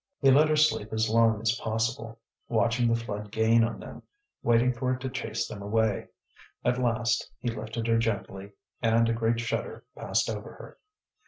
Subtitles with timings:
[0.19, 2.17] He let her sleep as long as possible,
[2.49, 4.01] watching the flood gain on them,
[4.41, 6.07] waiting for it to chase them away.
[6.65, 10.79] At last he lifted her gently, and a great shudder passed over her.